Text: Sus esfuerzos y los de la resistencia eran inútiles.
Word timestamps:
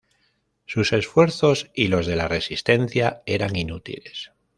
Sus 0.65 0.93
esfuerzos 0.93 1.69
y 1.75 1.87
los 1.89 2.07
de 2.07 2.15
la 2.15 2.27
resistencia 2.27 3.21
eran 3.27 3.55
inútiles. 3.55 4.31